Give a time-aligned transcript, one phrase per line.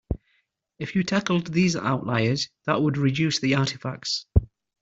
[0.79, 4.25] If you tackled these outliers that would reduce the artifacts.